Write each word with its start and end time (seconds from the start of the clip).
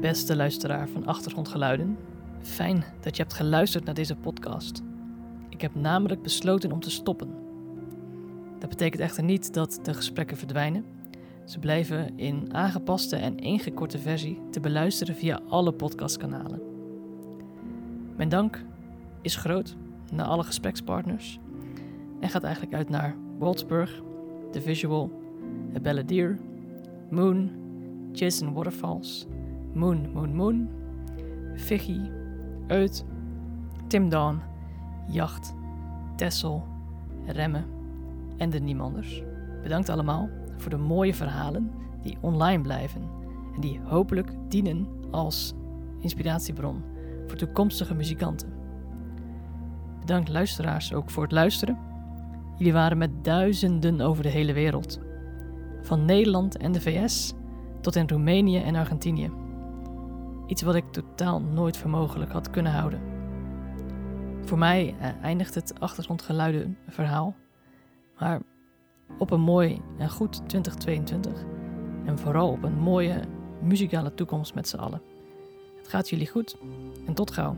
beste 0.00 0.36
luisteraar 0.36 0.88
van 0.88 1.06
Achtergrondgeluiden. 1.06 1.98
Fijn 2.40 2.84
dat 3.00 3.16
je 3.16 3.22
hebt 3.22 3.34
geluisterd 3.34 3.84
naar 3.84 3.94
deze 3.94 4.16
podcast. 4.16 4.82
Ik 5.48 5.60
heb 5.60 5.74
namelijk 5.74 6.22
besloten 6.22 6.72
om 6.72 6.80
te 6.80 6.90
stoppen. 6.90 7.34
Dat 8.58 8.68
betekent 8.68 9.02
echter 9.02 9.24
niet 9.24 9.54
dat 9.54 9.80
de 9.82 9.94
gesprekken 9.94 10.36
verdwijnen. 10.36 10.84
Ze 11.44 11.58
blijven 11.58 12.18
in 12.18 12.54
aangepaste 12.54 13.16
en 13.16 13.38
ingekorte 13.38 13.98
versie 13.98 14.38
te 14.50 14.60
beluisteren 14.60 15.14
via 15.14 15.40
alle 15.48 15.72
podcastkanalen. 15.72 16.62
Mijn 18.16 18.28
dank 18.28 18.64
is 19.22 19.36
groot 19.36 19.76
naar 20.12 20.26
alle 20.26 20.44
gesprekspartners 20.44 21.38
en 22.20 22.28
gaat 22.28 22.42
eigenlijk 22.42 22.74
uit 22.74 22.88
naar 22.88 23.16
Waldsburg, 23.38 24.02
The 24.50 24.60
Visual, 24.60 25.10
A 25.76 25.80
Balladeer, 25.80 26.38
Moon, 27.10 27.50
Jason 28.12 28.52
Waterfalls, 28.52 29.26
Moon 29.72 30.10
Moon 30.12 30.34
Moon, 30.34 30.68
Vicky, 31.54 32.00
Uit, 32.66 33.04
Tim 33.86 34.08
Dawn, 34.08 34.40
Jacht, 35.08 35.54
Tessel, 36.16 36.66
Remmen 37.26 37.64
en 38.36 38.50
de 38.50 38.58
Niemanders. 38.58 39.22
Bedankt 39.62 39.88
allemaal 39.88 40.28
voor 40.56 40.70
de 40.70 40.76
mooie 40.76 41.14
verhalen 41.14 41.70
die 42.02 42.18
online 42.20 42.62
blijven 42.62 43.02
en 43.54 43.60
die 43.60 43.80
hopelijk 43.84 44.32
dienen 44.48 44.86
als 45.10 45.54
inspiratiebron 45.98 46.82
voor 47.26 47.38
toekomstige 47.38 47.94
muzikanten. 47.94 48.52
Bedankt 50.00 50.28
luisteraars 50.28 50.94
ook 50.94 51.10
voor 51.10 51.22
het 51.22 51.32
luisteren. 51.32 51.78
Jullie 52.56 52.72
waren 52.72 52.98
met 52.98 53.24
duizenden 53.24 54.00
over 54.00 54.22
de 54.22 54.28
hele 54.28 54.52
wereld. 54.52 55.00
Van 55.82 56.04
Nederland 56.04 56.56
en 56.56 56.72
de 56.72 56.80
VS 56.80 57.34
tot 57.80 57.96
in 57.96 58.08
Roemenië 58.08 58.58
en 58.58 58.74
Argentinië. 58.74 59.30
Iets 60.50 60.62
wat 60.62 60.74
ik 60.74 60.84
totaal 60.90 61.40
nooit 61.40 61.76
voor 61.76 61.90
mogelijk 61.90 62.32
had 62.32 62.50
kunnen 62.50 62.72
houden. 62.72 63.00
Voor 64.44 64.58
mij 64.58 64.94
eh, 65.00 65.08
eindigt 65.22 65.54
het 65.54 65.80
achtergrondgeluiden 65.80 66.78
verhaal, 66.88 67.34
maar 68.18 68.40
op 69.18 69.30
een 69.30 69.40
mooi 69.40 69.80
en 69.98 70.10
goed 70.10 70.32
2022 70.32 71.44
en 72.04 72.18
vooral 72.18 72.50
op 72.50 72.62
een 72.62 72.78
mooie 72.78 73.20
muzikale 73.62 74.14
toekomst 74.14 74.54
met 74.54 74.68
z'n 74.68 74.76
allen. 74.76 75.02
Het 75.76 75.88
gaat 75.88 76.08
jullie 76.08 76.28
goed 76.28 76.56
en 77.06 77.14
tot 77.14 77.30
gauw. 77.30 77.56